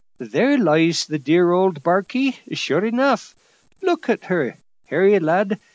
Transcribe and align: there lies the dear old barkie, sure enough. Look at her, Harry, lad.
there 0.17 0.57
lies 0.57 1.05
the 1.05 1.19
dear 1.19 1.51
old 1.51 1.83
barkie, 1.83 2.39
sure 2.57 2.83
enough. 2.83 3.35
Look 3.83 4.09
at 4.09 4.23
her, 4.25 4.57
Harry, 4.85 5.19
lad. 5.19 5.59